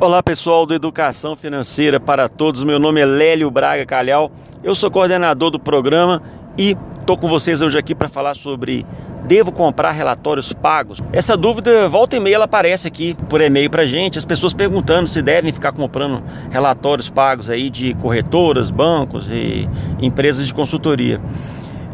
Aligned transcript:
Olá 0.00 0.22
pessoal 0.22 0.64
do 0.64 0.72
Educação 0.72 1.34
Financeira 1.34 1.98
para 1.98 2.28
Todos, 2.28 2.62
meu 2.62 2.78
nome 2.78 3.00
é 3.00 3.04
Lélio 3.04 3.50
Braga 3.50 3.84
Calhau, 3.84 4.30
eu 4.62 4.72
sou 4.72 4.88
coordenador 4.92 5.50
do 5.50 5.58
programa 5.58 6.22
e 6.56 6.76
estou 7.00 7.18
com 7.18 7.26
vocês 7.26 7.62
hoje 7.62 7.76
aqui 7.76 7.96
para 7.96 8.08
falar 8.08 8.34
sobre 8.34 8.86
devo 9.26 9.50
comprar 9.50 9.90
relatórios 9.90 10.52
pagos? 10.52 11.02
Essa 11.12 11.36
dúvida 11.36 11.88
volta 11.88 12.16
e 12.16 12.20
meia 12.20 12.36
ela 12.36 12.44
aparece 12.44 12.86
aqui 12.86 13.16
por 13.28 13.40
e-mail 13.40 13.68
para 13.68 13.84
gente, 13.86 14.18
as 14.18 14.24
pessoas 14.24 14.54
perguntando 14.54 15.08
se 15.08 15.20
devem 15.20 15.52
ficar 15.52 15.72
comprando 15.72 16.22
relatórios 16.48 17.10
pagos 17.10 17.50
aí 17.50 17.68
de 17.68 17.92
corretoras, 17.94 18.70
bancos 18.70 19.32
e 19.32 19.68
empresas 20.00 20.46
de 20.46 20.54
consultoria. 20.54 21.20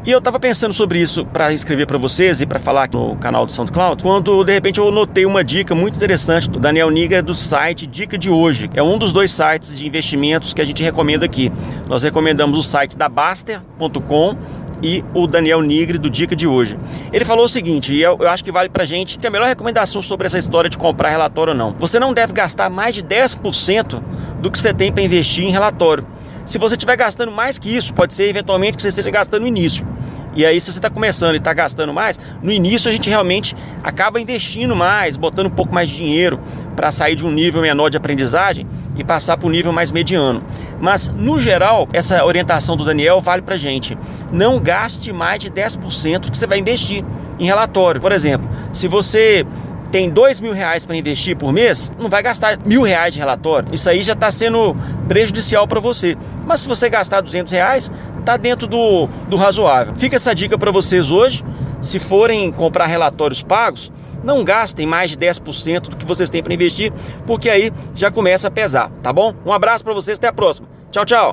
E 0.07 0.11
eu 0.11 0.19
estava 0.19 0.39
pensando 0.39 0.75
sobre 0.75 1.01
isso 1.01 1.25
para 1.25 1.51
escrever 1.55 1.87
para 1.87 1.97
vocês 1.97 2.43
e 2.43 2.47
para 2.47 2.59
falar 2.59 2.91
no 2.93 3.17
canal 3.17 3.47
do 3.47 3.53
SoundCloud, 3.53 4.03
quando 4.03 4.45
de 4.45 4.53
repente 4.53 4.79
eu 4.79 4.91
notei 4.91 5.25
uma 5.25 5.43
dica 5.43 5.75
muito 5.75 5.97
interessante 5.97 6.51
do 6.51 6.61
Daniel 6.61 6.91
Nigra 6.91 7.23
do 7.23 7.33
site 7.33 7.87
Dica 7.87 8.19
de 8.19 8.29
Hoje. 8.29 8.69
É 8.75 8.83
um 8.83 8.99
dos 8.99 9.15
dois 9.15 9.33
sites 9.33 9.79
de 9.79 9.87
investimentos 9.87 10.53
que 10.53 10.61
a 10.61 10.65
gente 10.65 10.83
recomenda 10.83 11.25
aqui. 11.25 11.51
Nós 11.89 12.03
recomendamos 12.03 12.59
o 12.59 12.63
site 12.63 12.99
da 12.99 13.09
Baster.com 13.09 14.37
e 14.83 15.03
o 15.15 15.27
Daniel 15.27 15.63
Nigre 15.63 15.97
do 15.97 16.11
Dica 16.11 16.37
de 16.37 16.47
hoje. 16.47 16.79
Ele 17.11 17.25
falou 17.25 17.47
o 17.47 17.49
seguinte, 17.49 17.95
e 17.95 18.03
eu, 18.03 18.19
eu 18.21 18.29
acho 18.29 18.45
que 18.45 18.53
vale 18.53 18.69
pra 18.69 18.85
gente, 18.85 19.19
que 19.19 19.27
a 19.27 19.31
melhor 19.31 19.47
recomendação 19.47 20.03
sobre 20.03 20.27
essa 20.27 20.37
história 20.37 20.69
de 20.69 20.77
comprar 20.77 21.09
relatório 21.09 21.55
ou 21.55 21.59
não. 21.59 21.75
Você 21.79 21.99
não 21.99 22.13
deve 22.13 22.35
gastar 22.35 22.69
mais 22.69 22.95
de 22.95 23.03
10% 23.03 24.03
do 24.39 24.51
que 24.51 24.59
você 24.59 24.75
tem 24.75 24.93
para 24.93 25.03
investir 25.03 25.45
em 25.45 25.51
relatório. 25.51 26.07
Se 26.45 26.59
você 26.59 26.75
estiver 26.75 26.95
gastando 26.95 27.33
mais 27.33 27.59
que 27.59 27.75
isso, 27.75 27.95
pode 27.95 28.13
ser 28.13 28.29
eventualmente 28.29 28.77
que 28.77 28.83
você 28.83 28.89
esteja 28.89 29.11
gastando 29.11 29.43
no 29.43 29.49
início. 29.49 29.94
E 30.35 30.45
aí, 30.45 30.61
se 30.61 30.73
você 30.73 30.79
está 30.79 30.91
começando 30.91 31.35
e 31.35 31.39
está 31.39 31.53
gastando 31.53 31.93
mais, 31.93 32.19
no 32.43 32.51
início 32.51 32.89
a 32.89 32.93
gente 32.93 33.09
realmente 33.09 33.55
acaba 33.83 34.21
investindo 34.21 34.75
mais, 34.75 35.17
botando 35.17 35.47
um 35.47 35.51
pouco 35.51 35.73
mais 35.73 35.89
de 35.89 35.97
dinheiro 35.97 36.41
para 36.75 36.91
sair 36.91 37.15
de 37.15 37.25
um 37.25 37.31
nível 37.31 37.63
menor 37.63 37.89
de 37.89 37.97
aprendizagem 37.97 38.67
e 38.97 39.05
passar 39.05 39.37
para 39.37 39.47
um 39.47 39.51
nível 39.51 39.73
mais 39.73 39.93
mediano. 39.93 40.43
Mas, 40.81 41.09
no 41.09 41.39
geral, 41.39 41.89
essa 41.93 42.25
orientação 42.25 42.77
do 42.77 42.85
Daniel 42.85 43.21
vale 43.21 43.43
para 43.43 43.57
gente. 43.57 43.97
Não 44.33 44.59
gaste 44.59 45.13
mais 45.13 45.41
de 45.41 45.51
10% 45.51 46.31
que 46.31 46.37
você 46.37 46.47
vai 46.47 46.59
investir 46.59 47.05
em 47.39 47.45
relatório. 47.45 48.01
Por 48.01 48.13
exemplo, 48.13 48.49
se 48.73 48.89
você 48.89 49.47
tem 49.95 50.11
dois 50.11 50.41
mil 50.41 50.53
reais 50.53 50.85
para 50.85 50.97
investir 50.97 51.37
por 51.37 51.53
mês, 51.53 51.93
não 51.97 52.09
vai 52.09 52.21
gastar 52.21 52.59
mil 52.67 52.83
reais 52.83 53.15
de 53.15 53.21
relatório. 53.21 53.73
Isso 53.73 53.89
aí 53.89 54.03
já 54.03 54.15
está 54.15 54.29
sendo 54.29 54.75
prejudicial 55.07 55.69
para 55.69 55.79
você. 55.79 56.17
Mas 56.45 56.63
se 56.63 56.67
você 56.67 56.89
gastar 56.91 57.21
200 57.21 57.53
reais, 57.53 57.93
está 58.19 58.37
dentro 58.37 58.67
do, 58.67 59.07
do 59.29 59.37
razoável. 59.37 59.95
Fica 59.95 60.17
essa 60.17 60.35
dica 60.35 60.59
para 60.59 60.73
vocês 60.73 61.13
hoje. 61.13 61.45
Se 61.81 62.01
forem 62.01 62.51
comprar 62.51 62.87
relatórios 62.87 63.41
pagos, 63.41 63.93
não 64.25 64.43
gastem 64.43 64.85
mais 64.85 65.13
de 65.13 65.17
10% 65.17 65.83
do 65.83 65.97
que 65.97 66.05
vocês 66.05 66.29
têm 66.29 66.43
para 66.43 66.53
investir, 66.53 66.93
porque 67.25 67.49
aí 67.49 67.73
já 67.95 68.11
começa 68.11 68.49
a 68.49 68.51
pesar, 68.51 68.91
tá 69.01 69.13
bom? 69.13 69.33
Um 69.47 69.53
abraço 69.53 69.85
para 69.85 69.95
vocês, 69.95 70.19
até 70.19 70.27
a 70.27 70.33
próxima. 70.33 70.67
Tchau, 70.91 71.05
tchau. 71.05 71.33